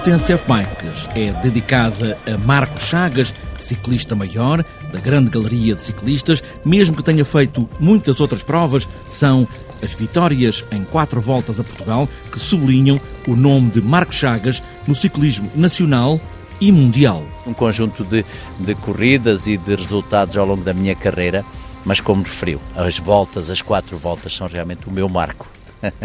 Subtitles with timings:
[0.00, 6.42] do TNCF Bikes é dedicada a Marcos Chagas, ciclista maior da grande galeria de ciclistas,
[6.64, 9.46] mesmo que tenha feito muitas outras provas, são
[9.82, 12.98] as vitórias em quatro voltas a Portugal que sublinham
[13.28, 16.18] o nome de Marcos Chagas no ciclismo nacional
[16.60, 17.22] e mundial.
[17.46, 18.24] Um conjunto de,
[18.58, 21.44] de corridas e de resultados ao longo da minha carreira,
[21.84, 25.46] mas como referiu, as voltas, as quatro voltas são realmente o meu marco.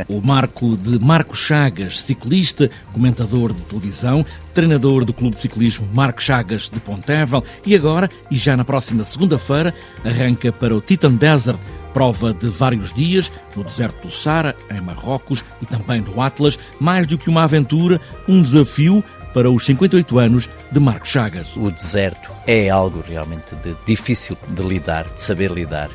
[0.07, 6.21] O marco de Marco Chagas, ciclista, comentador de televisão, treinador do Clube de Ciclismo Marco
[6.21, 11.59] Chagas de Pontevel e agora, e já na próxima segunda-feira, arranca para o Titan Desert,
[11.93, 17.07] prova de vários dias no deserto do Sara, em Marrocos e também no Atlas, mais
[17.07, 21.57] do que uma aventura, um desafio para os 58 anos de Marcos Chagas.
[21.57, 25.89] O deserto é algo realmente de, difícil de lidar, de saber lidar.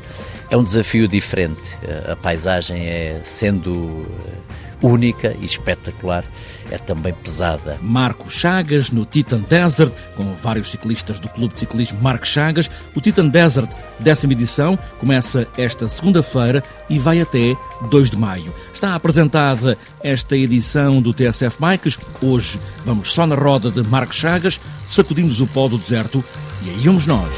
[0.51, 1.79] É um desafio diferente.
[2.11, 6.25] A paisagem é sendo eh, única e espetacular,
[6.69, 7.79] é também pesada.
[7.81, 12.69] Marco Chagas no Titan Desert, com vários ciclistas do Clube de Ciclismo Marco Chagas.
[12.93, 17.55] O Titan Desert, décima edição, começa esta segunda-feira e vai até
[17.89, 18.53] 2 de maio.
[18.73, 21.97] Está apresentada esta edição do TSF Bikes.
[22.21, 26.21] Hoje vamos só na roda de Marco Chagas, sacudimos o pó do deserto
[26.65, 27.31] e aí vamos nós.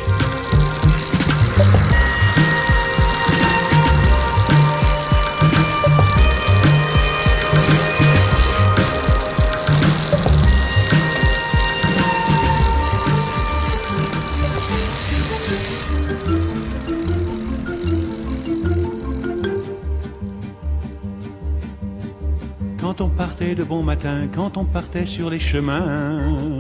[24.34, 26.58] Quand on partait sur les chemins,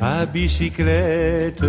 [0.00, 1.62] à bicyclette.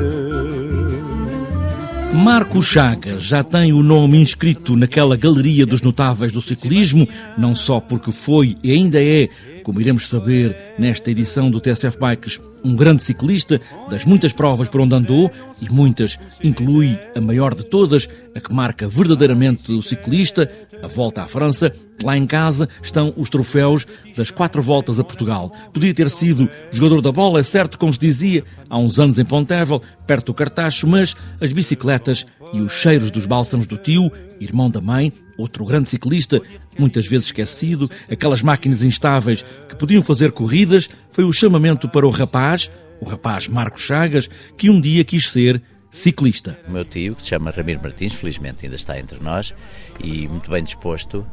[2.13, 7.07] Marco Chagas já tem o nome inscrito naquela galeria dos notáveis do ciclismo,
[7.37, 9.29] não só porque foi e ainda é,
[9.65, 13.59] como iremos saber nesta edição do TSF Bikes, um grande ciclista
[13.89, 18.53] das muitas provas por onde andou e muitas inclui a maior de todas, a que
[18.53, 20.47] marca verdadeiramente o ciclista,
[20.83, 21.73] a volta à França.
[22.03, 25.51] Lá em casa estão os troféus das quatro voltas a Portugal.
[25.73, 29.25] Podia ter sido jogador da bola, é certo, como se dizia, há uns anos em
[29.25, 34.69] Pontevel, perto do Cartacho, mas as bicicletas e os cheiros dos bálsamos do tio, irmão
[34.69, 36.41] da mãe, outro grande ciclista,
[36.79, 42.09] muitas vezes esquecido, aquelas máquinas instáveis que podiam fazer corridas, foi o chamamento para o
[42.09, 42.71] rapaz,
[43.01, 45.61] o rapaz Marcos Chagas, que um dia quis ser
[45.95, 46.59] ciclista.
[46.67, 49.55] O meu tio, que se chama Ramiro Martins, felizmente ainda está entre nós
[49.97, 51.25] e muito bem disposto,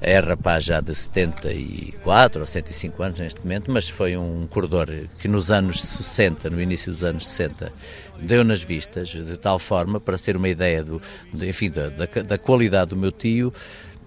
[0.00, 4.88] é rapaz já de 74 ou 75 anos neste momento, mas foi um corredor
[5.20, 7.72] que nos anos 60, no início dos anos 60,
[8.20, 11.00] deu nas vistas, de tal forma, para ser uma ideia do,
[11.34, 13.52] enfim, da, da, da qualidade do meu tio,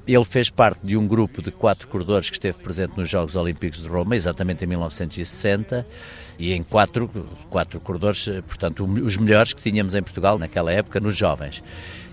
[0.08, 3.82] ele fez parte de um grupo de quatro corredores que esteve presente nos Jogos Olímpicos
[3.82, 5.86] de Roma, exatamente em 1960,
[6.40, 7.10] e em quatro,
[7.50, 11.64] quatro corredores, portanto, os melhores que tínhamos em Portugal naquela época, nos jovens.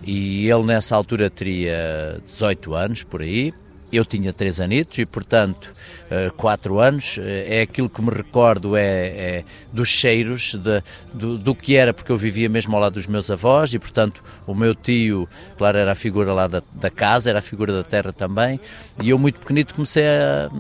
[0.05, 3.55] E ele nessa altura teria 18 anos, por aí,
[3.93, 5.75] eu tinha três anitos e, portanto,
[6.11, 7.19] eh, quatro anos.
[7.19, 10.83] Eh, é aquilo que me recordo é, é dos cheiros de,
[11.13, 14.23] do, do, que era, porque eu vivia mesmo ao lado dos meus avós e, portanto,
[14.47, 15.29] o meu tio,
[15.59, 18.59] claro, era a figura lá da, da casa, era a figura da terra também.
[19.03, 20.51] E eu, muito pequenito, comecei a,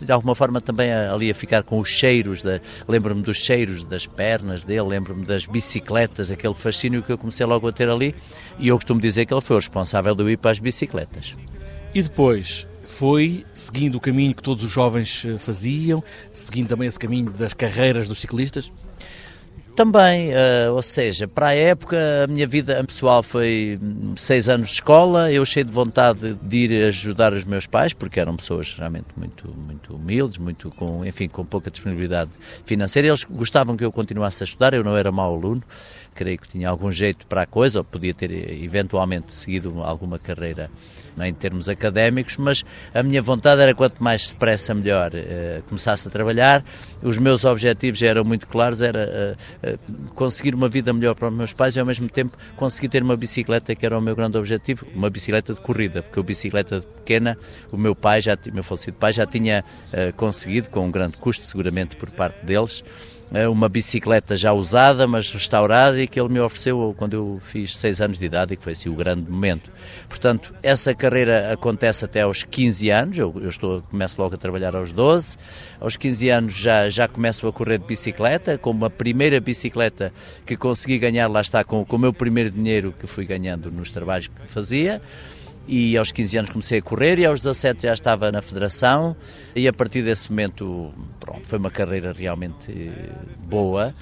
[0.00, 2.42] de alguma forma, também a, ali a ficar com os cheiros.
[2.86, 7.66] Lembro-me dos cheiros das pernas dele, lembro-me das bicicletas, aquele fascínio que eu comecei logo
[7.66, 8.14] a ter ali.
[8.60, 11.34] E eu costumo dizer que ele foi o responsável de eu ir para as bicicletas.
[11.94, 16.98] E depois foi seguindo o caminho que todos os jovens eh, faziam, seguindo também esse
[16.98, 18.72] caminho das carreiras dos ciclistas?
[19.78, 23.78] Também, uh, ou seja, para a época a minha vida pessoal foi
[24.16, 28.18] seis anos de escola, eu cheio de vontade de ir ajudar os meus pais, porque
[28.18, 32.32] eram pessoas realmente muito, muito humildes, muito com, enfim, com pouca disponibilidade
[32.64, 33.06] financeira.
[33.06, 35.62] Eles gostavam que eu continuasse a estudar, eu não era mau aluno,
[36.12, 40.68] creio que tinha algum jeito para a coisa, ou podia ter eventualmente seguido alguma carreira
[41.26, 42.64] em termos académicos, mas
[42.94, 46.64] a minha vontade era quanto mais depressa melhor uh, começasse a trabalhar.
[47.02, 49.67] Os meus objetivos eram muito claros, era uh,
[50.14, 53.16] conseguir uma vida melhor para os meus pais e ao mesmo tempo conseguir ter uma
[53.16, 57.36] bicicleta que era o meu grande objetivo, uma bicicleta de corrida, porque a bicicleta pequena,
[57.72, 59.64] o meu pai, já, meu falecido pai já tinha
[60.16, 62.84] conseguido, com um grande custo seguramente por parte deles,
[63.50, 68.00] uma bicicleta já usada, mas restaurada, e que ele me ofereceu quando eu fiz 6
[68.00, 69.70] anos de idade, e que foi assim o grande momento.
[70.08, 74.74] Portanto, essa carreira acontece até aos 15 anos, eu, eu estou, começo logo a trabalhar
[74.74, 75.36] aos 12,
[75.78, 80.12] aos 15 anos já, já começo a correr de bicicleta, com uma primeira bicicleta
[80.46, 83.90] que consegui ganhar, lá está, com, com o meu primeiro dinheiro que fui ganhando nos
[83.90, 85.02] trabalhos que fazia,
[85.68, 89.14] e aos 15 anos comecei a correr e aos 17 já estava na federação.
[89.54, 92.90] E a partir desse momento pronto, foi uma carreira realmente
[93.38, 93.94] boa,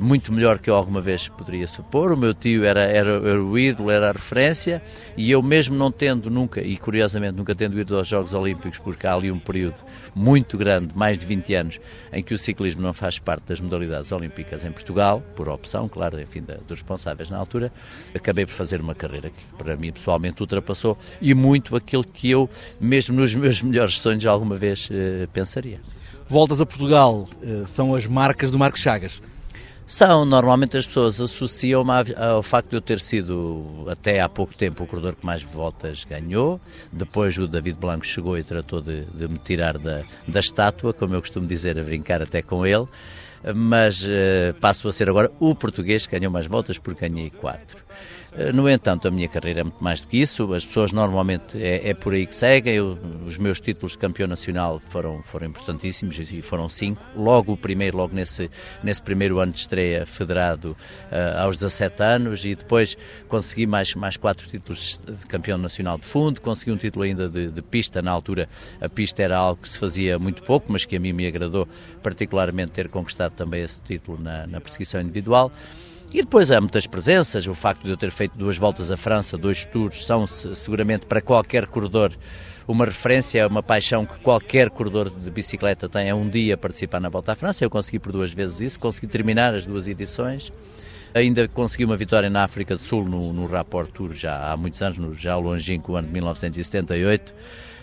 [0.00, 2.12] muito melhor que eu alguma vez poderia supor.
[2.12, 4.82] O meu tio era, era, era, o ídolo, era a referência
[5.16, 9.06] e eu mesmo não tendo nunca, e curiosamente nunca tendo ido aos Jogos Olímpicos, porque
[9.06, 9.76] há ali um período
[10.14, 11.80] muito grande, mais de 20 anos,
[12.12, 16.20] em que o ciclismo não faz parte das modalidades olímpicas em Portugal, por opção, claro,
[16.20, 17.72] enfim, da, dos responsáveis na altura,
[18.14, 22.48] acabei por fazer uma carreira que para mim pessoalmente ultrapassou e muito aquilo que eu,
[22.80, 25.80] mesmo nos meus melhores sonhos, alguma vez uh, pensaria.
[26.28, 29.22] Voltas a Portugal uh, são as marcas do Marco Chagas.
[29.90, 34.84] São, normalmente as pessoas associam-me ao facto de eu ter sido até há pouco tempo
[34.84, 36.60] o corredor que mais voltas ganhou.
[36.92, 41.16] Depois o David Blanco chegou e tratou de, de me tirar da, da estátua, como
[41.16, 42.86] eu costumo dizer, a brincar até com ele.
[43.52, 47.82] Mas uh, passo a ser agora o português que ganhou mais voltas porque ganhei quatro.
[48.32, 50.52] Eh, no entanto, a minha carreira é muito mais do que isso.
[50.54, 52.74] As pessoas normalmente é, é por aí que seguem.
[52.74, 57.02] Eu, os meus títulos de campeão nacional foram, foram importantíssimos e foram cinco.
[57.16, 58.50] Logo o primeiro, logo nesse,
[58.82, 60.76] nesse primeiro ano de estreia federado
[61.10, 62.96] uh, aos 17 anos e depois
[63.28, 66.40] consegui mais, mais quatro títulos de campeão nacional de fundo.
[66.40, 68.00] Consegui um título ainda de, de pista.
[68.00, 68.48] Na altura
[68.80, 71.66] a pista era algo que se fazia muito pouco, mas que a mim me agradou
[72.02, 75.52] particularmente ter conquistado também esse título na, na perseguição individual.
[76.12, 79.38] E depois há muitas presenças, o facto de eu ter feito duas voltas à França,
[79.38, 82.12] dois tours, são seguramente para qualquer corredor
[82.66, 87.08] uma referência, uma paixão que qualquer corredor de bicicleta tem é um dia participar na
[87.08, 87.64] Volta à França.
[87.64, 90.52] Eu consegui por duas vezes isso, consegui terminar as duas edições.
[91.14, 94.82] Ainda consegui uma vitória na África do Sul no, no Rapport Tour já há muitos
[94.82, 97.34] anos, no já longínquo ano de 1978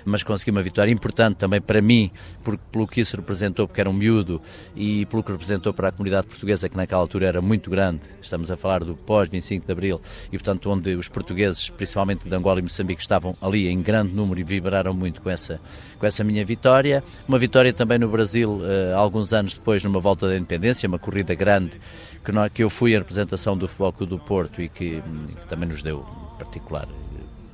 [0.08, 2.10] mas consegui uma vitória importante também para mim,
[2.44, 4.42] porque, pelo que isso representou, porque era um miúdo,
[4.76, 8.02] e pelo que representou para a comunidade portuguesa, que naquela altura era muito grande.
[8.22, 12.60] Estamos a falar do pós-25 de Abril, e portanto, onde os portugueses, principalmente de Angola
[12.60, 15.60] e Moçambique, estavam ali em grande número e vibraram muito com essa,
[16.00, 17.04] com essa minha vitória.
[17.28, 21.36] Uma vitória também no Brasil, uh, alguns anos depois, numa volta da independência, uma corrida
[21.36, 21.80] grande,
[22.24, 25.48] que, nós, que eu fui a representação do Futebol Clube do Porto e que, que
[25.48, 26.06] também nos deu
[26.40, 26.88] particular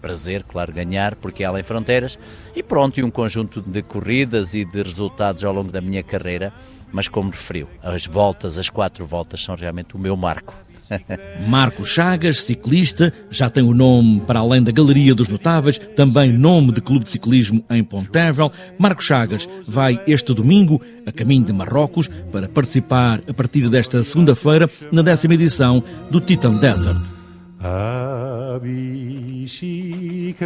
[0.03, 2.19] prazer, claro, ganhar, porque é além fronteiras,
[2.53, 6.53] e pronto, e um conjunto de corridas e de resultados ao longo da minha carreira,
[6.91, 10.53] mas como referiu, as voltas, as quatro voltas, são realmente o meu marco.
[11.47, 16.73] Marco Chagas, ciclista, já tem o nome para além da Galeria dos Notáveis, também nome
[16.73, 18.51] de clube de ciclismo em Pontevel.
[18.77, 24.69] Marco Chagas vai este domingo a caminho de Marrocos para participar a partir desta segunda-feira
[24.91, 27.01] na décima edição do Titan Desert.
[28.53, 30.43] A bicicleta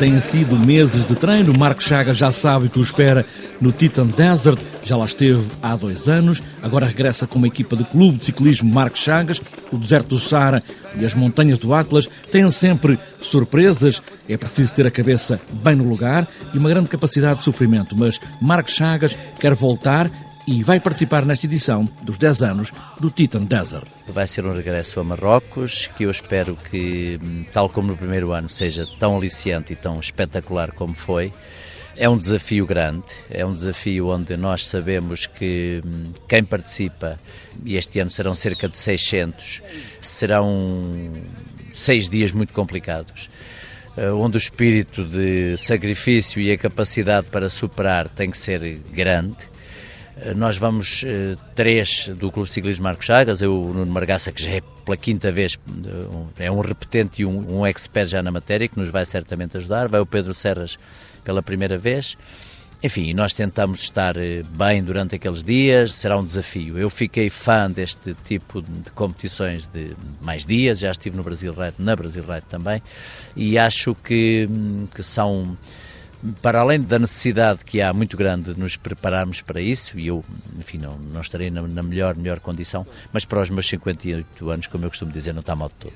[0.00, 1.56] Têm sido meses de treino.
[1.56, 3.24] Marco Chagas já sabe que o espera
[3.60, 4.58] no Titan Desert.
[4.82, 6.42] Já lá esteve há dois anos.
[6.62, 9.40] Agora regressa com uma equipa do Clube de Ciclismo Marco Chagas.
[9.72, 10.62] O deserto do Saara
[10.96, 14.02] e as montanhas do Atlas têm sempre surpresas.
[14.28, 17.96] É preciso ter a cabeça bem no lugar e uma grande capacidade de sofrimento.
[17.96, 20.10] Mas Marco Chagas quer voltar
[20.46, 23.86] e vai participar nesta edição dos 10 anos do Titan Desert.
[24.08, 27.20] Vai ser um regresso a Marrocos que eu espero que,
[27.52, 31.32] tal como no primeiro ano, seja tão aliciante e tão espetacular como foi.
[31.96, 37.18] É um desafio grande, é um desafio onde nós sabemos que hum, quem participa,
[37.64, 39.62] e este ano serão cerca de 600,
[40.00, 41.12] serão
[41.74, 43.28] seis dias muito complicados
[43.96, 49.36] eh, onde o espírito de sacrifício e a capacidade para superar tem que ser grande.
[50.16, 54.42] Eh, nós vamos uh, três do Clube Ciclismo Marcos Chagas, eu, o Nuno Margaça, que
[54.42, 58.30] já é pela quinta vez, uh, é um repetente e um, um expert já na
[58.32, 59.88] matéria, que nos vai certamente ajudar.
[59.88, 60.76] Vai o Pedro Serras
[61.22, 62.16] pela primeira vez.
[62.82, 64.14] Enfim, nós tentamos estar
[64.56, 66.78] bem durante aqueles dias, será um desafio.
[66.78, 71.74] Eu fiquei fã deste tipo de competições de mais dias, já estive no Brasil Ride,
[71.78, 72.82] na Brasil Ride também,
[73.36, 75.56] e acho que, hum, que são
[76.42, 80.24] para além da necessidade que há muito grande de nos prepararmos para isso, e eu,
[80.58, 84.66] enfim, não, não estarei na, na, melhor, melhor condição, mas para os meus 58 anos,
[84.66, 85.94] como eu costumo dizer, não está mal de todo.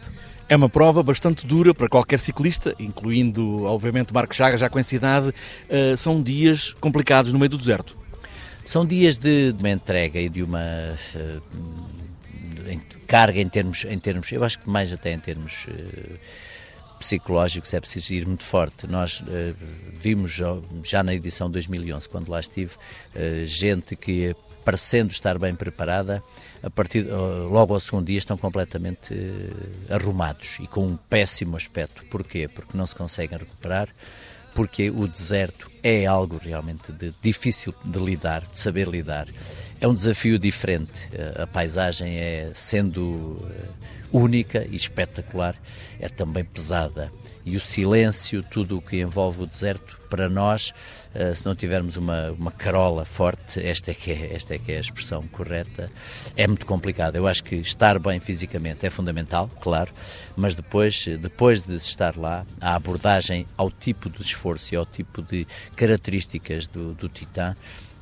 [0.49, 4.95] É uma prova bastante dura para qualquer ciclista, incluindo, obviamente, Marco Chagas, já com essa
[4.95, 5.28] idade.
[5.28, 7.97] Uh, são dias complicados no meio do deserto.
[8.64, 10.61] São dias de, de uma entrega e de uma
[11.14, 11.43] uh,
[13.07, 15.66] carga em termos, em termos, eu acho que mais até em termos.
[15.66, 16.19] Uh,
[17.04, 18.87] psicológicos é preciso ir muito forte.
[18.87, 19.25] Nós uh,
[19.92, 20.32] vimos
[20.82, 24.34] já, na edição 2011, quando lá estive, uh, gente que
[24.64, 26.23] parecendo estar bem preparada,
[26.62, 29.14] a partir logo ao segundo dia estão completamente
[29.90, 32.02] arrumados e com um péssimo aspecto.
[32.06, 32.49] Porquê?
[32.49, 33.90] Porque não se conseguem recuperar
[34.54, 39.26] porque o deserto é algo realmente de, difícil de lidar, de saber lidar.
[39.80, 41.11] É um desafio diferente.
[41.12, 43.68] Eh, a paisagem é, sendo eh,
[44.12, 45.56] única e espetacular,
[45.99, 47.12] é também pesada.
[47.44, 50.72] E o silêncio, tudo o que envolve o deserto, para nós,
[51.14, 54.72] eh, se não tivermos uma, uma carola forte, esta é, que é, esta é que
[54.72, 55.90] é a expressão correta,
[56.36, 57.16] é muito complicado.
[57.16, 59.92] Eu acho que estar bem fisicamente é fundamental, claro,
[60.36, 65.20] mas depois, depois de estar lá, a abordagem ao tipo de esforço e ao tipo
[65.20, 65.46] de
[65.76, 67.56] características do, do Titã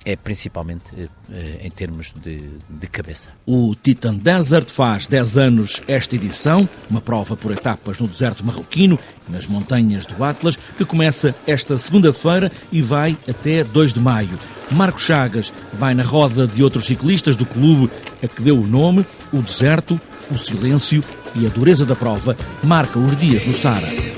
[0.04, 3.30] é principalmente eh, em termos de, de, cabeça.
[3.46, 8.98] O Titan Desert faz 10 anos esta edição, uma prova por etapas no deserto marroquino
[9.28, 14.38] e nas montanhas do Atlas, que começa esta segunda-feira e vai até 2 de maio.
[14.70, 17.90] Marco Chagas vai na roda de outros ciclistas do clube
[18.22, 21.04] a que deu o nome, o deserto, o silêncio
[21.34, 24.11] e a dureza da prova marca os dias no Sara.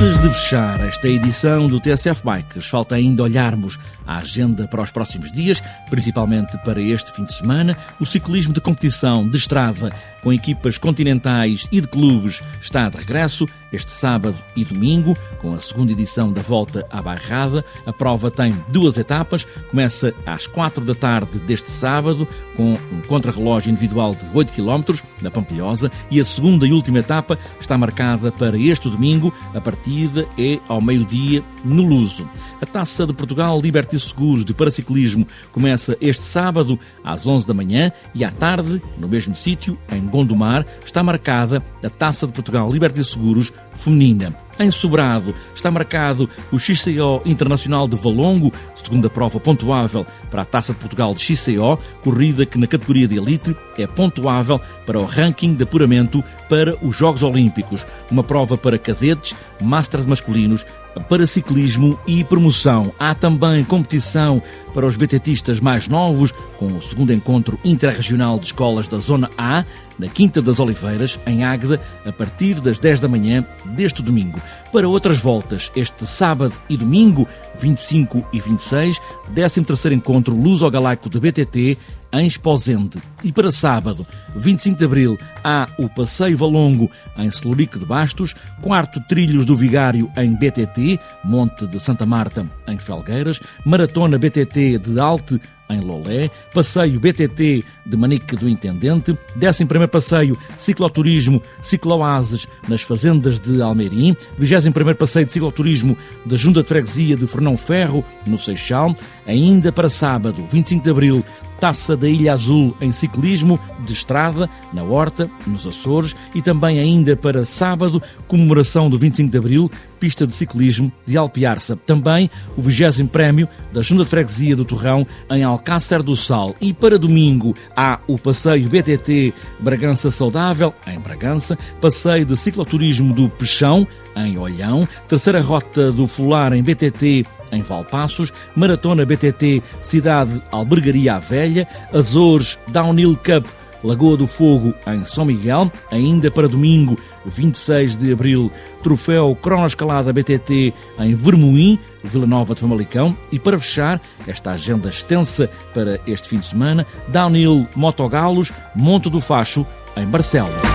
[0.00, 4.90] Antes de fechar esta edição do TSF Bikes, falta ainda olharmos a agenda para os
[4.90, 7.76] próximos dias, principalmente para este fim de semana.
[8.00, 13.46] O ciclismo de competição de estrada com equipas continentais e de clubes está de regresso
[13.72, 17.62] este sábado e domingo, com a segunda edição da Volta à Bairrada.
[17.84, 19.46] A prova tem duas etapas.
[19.70, 25.30] Começa às quatro da tarde deste sábado, com um contrarrelógio individual de 8 km na
[25.30, 29.34] Pampilhosa, e a segunda e última etapa está marcada para este domingo.
[29.54, 32.28] A partida é ao meio-dia no Luso.
[32.62, 37.92] A Taça de Portugal Liberty Seguros de Paraciclismo começa este sábado às 11 da manhã
[38.14, 43.04] e à tarde, no mesmo sítio, em Gondomar, está marcada a Taça de Portugal Liberty
[43.04, 44.34] Seguros feminina.
[44.58, 50.72] Em Sobrado está marcado o XCO Internacional de Valongo, segunda prova pontuável para a Taça
[50.72, 55.54] de Portugal de XCO, corrida que na categoria de elite é pontuável para o ranking
[55.54, 57.86] de apuramento para os Jogos Olímpicos.
[58.10, 60.66] Uma prova para cadetes, master de masculinos,
[61.00, 62.92] para ciclismo e promoção.
[62.98, 68.88] Há também competição para os betetistas mais novos, com o segundo encontro interregional de escolas
[68.88, 69.64] da Zona A,
[69.98, 73.44] na Quinta das Oliveiras, em Águeda, a partir das 10 da manhã
[73.76, 74.40] deste domingo.
[74.72, 77.26] Para outras voltas, este sábado e domingo,
[77.58, 79.00] 25 e 26,
[79.34, 81.78] 13º Encontro Luso-Galaico de BTT,
[82.12, 82.98] em Esposende.
[83.22, 89.00] E para sábado, 25 de Abril, há o Passeio Valongo em Celurique de Bastos, quarto
[89.08, 95.40] Trilhos do Vigário em BTT, Monte de Santa Marta em Felgueiras, Maratona BTT de Alte
[95.70, 103.60] em Lolé, passeio BTT de Manique do Intendente, 11 passeio cicloturismo Cicloases nas fazendas de
[103.60, 108.94] Almeirim, 21 passeio de cicloturismo da Junta de Freguesia de Fernão Ferro, no Seixal,
[109.26, 111.24] ainda para sábado, 25 de abril,
[111.60, 117.16] Taça da Ilha Azul em ciclismo de estrada, na Horta, nos Açores e também ainda
[117.16, 121.76] para sábado, comemoração do 25 de Abril, pista de ciclismo de Alpiarça.
[121.76, 126.54] Também o 20 Prémio da Junta de Freguesia do Torrão em Alcácer do Sal.
[126.60, 133.28] E para domingo há o passeio BTT Bragança Saudável, em Bragança, passeio de cicloturismo do
[133.28, 133.86] Peixão,
[134.16, 141.66] em Olhão, terceira rota do Fular em BTT em Valpassos, Maratona BTT Cidade Albergaria Velha,
[141.92, 143.46] Azores Downhill Cup
[143.82, 148.50] Lagoa do Fogo em São Miguel, ainda para domingo, 26 de abril,
[148.82, 155.48] Troféu Cronoescalada BTT em Vermoim, Vila Nova de Famalicão e para fechar esta agenda extensa
[155.72, 160.67] para este fim de semana, Downhill Motogalos, Monte do Facho em Barcelos.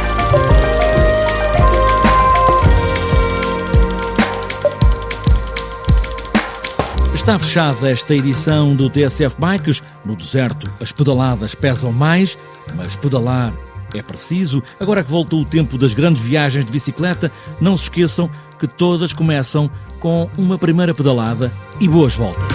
[7.23, 9.81] Está fechada esta edição do TSF Bikes.
[10.03, 12.37] No deserto, as pedaladas pesam mais,
[12.75, 13.53] mas pedalar
[13.93, 14.61] é preciso.
[14.77, 19.13] Agora que voltou o tempo das grandes viagens de bicicleta, não se esqueçam que todas
[19.13, 21.49] começam com uma primeira pedalada
[21.79, 22.52] e boas voltas.